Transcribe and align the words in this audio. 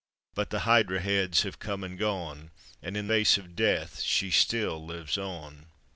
''But 0.33 0.49
the 0.49 0.61
hydra 0.61 0.99
heads 0.99 1.43
have 1.43 1.59
come 1.59 1.83
and 1.83 1.95
gone, 1.95 2.49
And 2.81 2.97
in 2.97 3.07
face 3.07 3.37
of 3.37 3.55
death 3.55 4.01
she 4.01 4.31
still 4.31 4.83
lives 4.83 5.15
on. 5.15 5.67